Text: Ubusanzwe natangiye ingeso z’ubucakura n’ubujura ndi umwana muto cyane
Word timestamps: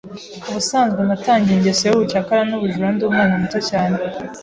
Ubusanzwe 0.49 1.01
natangiye 1.09 1.55
ingeso 1.57 1.83
z’ubucakura 1.89 2.41
n’ubujura 2.47 2.87
ndi 2.93 3.03
umwana 3.05 3.33
muto 3.41 3.59
cyane 3.69 3.97